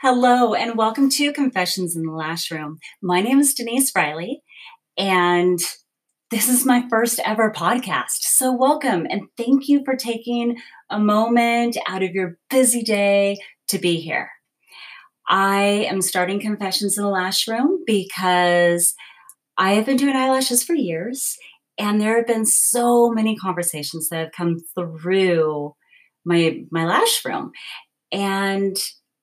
Hello, 0.00 0.52
and 0.52 0.76
welcome 0.76 1.08
to 1.10 1.32
Confessions 1.32 1.96
in 1.96 2.02
the 2.02 2.12
Lash 2.12 2.50
Room. 2.50 2.78
My 3.00 3.20
name 3.20 3.38
is 3.38 3.54
Denise 3.54 3.92
Riley, 3.94 4.42
and 4.98 5.58
this 6.30 6.48
is 6.48 6.66
my 6.66 6.86
first 6.90 7.18
ever 7.24 7.50
podcast. 7.50 8.18
So, 8.20 8.52
welcome, 8.52 9.06
and 9.08 9.22
thank 9.36 9.68
you 9.68 9.82
for 9.84 9.96
taking 9.96 10.56
a 10.90 10.98
moment 10.98 11.78
out 11.88 12.02
of 12.02 12.10
your 12.12 12.36
busy 12.50 12.82
day 12.82 13.38
to 13.68 13.78
be 13.78 14.00
here. 14.00 14.30
I 15.28 15.86
am 15.90 16.02
starting 16.02 16.40
Confessions 16.40 16.98
in 16.98 17.04
the 17.04 17.10
Lash 17.10 17.48
Room 17.48 17.82
because 17.86 18.94
I 19.56 19.72
have 19.72 19.86
been 19.86 19.96
doing 19.96 20.16
eyelashes 20.16 20.62
for 20.62 20.74
years, 20.74 21.36
and 21.78 22.00
there 22.00 22.16
have 22.16 22.26
been 22.26 22.46
so 22.46 23.10
many 23.10 23.36
conversations 23.36 24.08
that 24.08 24.18
have 24.18 24.32
come 24.32 24.58
through 24.74 25.74
my 26.24 26.64
my 26.70 26.84
lash 26.84 27.24
room 27.24 27.52
and 28.12 28.76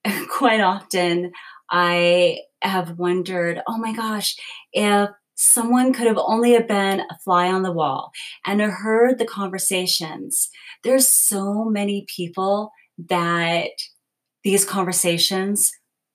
quite 0.30 0.62
often 0.62 1.32
I 1.70 2.40
have 2.62 2.98
wondered, 2.98 3.62
oh 3.68 3.78
my 3.78 3.94
gosh, 3.94 4.36
if 4.72 5.10
someone 5.36 5.94
could 5.94 6.08
have 6.08 6.20
only 6.20 6.58
been 6.62 7.02
a 7.02 7.18
fly 7.24 7.52
on 7.52 7.64
the 7.64 7.72
wall 7.72 8.12
and 8.46 8.62
heard 8.62 9.18
the 9.18 9.26
conversations. 9.26 10.50
There's 10.84 11.08
so 11.08 11.66
many 11.66 12.06
people 12.16 12.72
that 13.10 13.72
these 14.44 14.66
conversations 14.66 15.72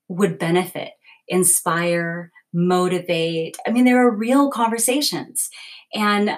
would 0.09 0.39
benefit, 0.39 0.91
inspire, 1.27 2.31
motivate. 2.53 3.57
I 3.67 3.71
mean, 3.71 3.85
there 3.85 4.07
are 4.07 4.15
real 4.15 4.51
conversations. 4.51 5.49
And 5.95 6.31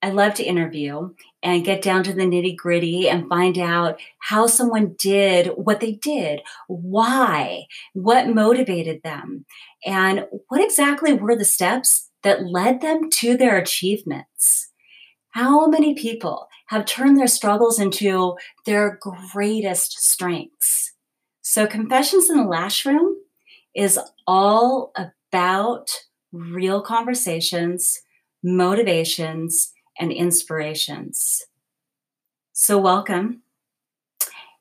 I 0.00 0.10
love 0.10 0.34
to 0.34 0.44
interview 0.44 1.10
and 1.42 1.64
get 1.64 1.82
down 1.82 2.04
to 2.04 2.12
the 2.12 2.22
nitty 2.22 2.56
gritty 2.56 3.08
and 3.08 3.28
find 3.28 3.58
out 3.58 4.00
how 4.20 4.46
someone 4.46 4.94
did 4.98 5.48
what 5.56 5.80
they 5.80 5.92
did, 5.92 6.40
why, 6.68 7.64
what 7.94 8.28
motivated 8.28 9.02
them, 9.02 9.44
and 9.84 10.26
what 10.48 10.62
exactly 10.62 11.12
were 11.12 11.34
the 11.34 11.44
steps 11.44 12.10
that 12.22 12.46
led 12.46 12.80
them 12.80 13.10
to 13.10 13.36
their 13.36 13.56
achievements. 13.56 14.68
How 15.30 15.66
many 15.66 15.94
people 15.94 16.48
have 16.68 16.84
turned 16.84 17.18
their 17.18 17.26
struggles 17.26 17.80
into 17.80 18.36
their 18.66 18.98
greatest 19.32 19.98
strengths? 19.98 20.92
So, 21.42 21.66
Confessions 21.66 22.30
in 22.30 22.36
the 22.36 22.44
Lash 22.44 22.84
Room 22.86 23.16
is 23.74 23.98
all 24.26 24.92
about 24.96 25.90
real 26.32 26.82
conversations, 26.82 27.98
motivations, 28.42 29.72
and 29.98 30.12
inspirations. 30.12 31.44
So, 32.52 32.78
welcome. 32.78 33.42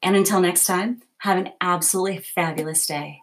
And 0.02 0.16
until 0.16 0.39
next 0.39 0.66
time, 0.66 1.02
have 1.19 1.38
an 1.38 1.49
absolutely 1.59 2.19
fabulous 2.19 2.85
day. 2.85 3.21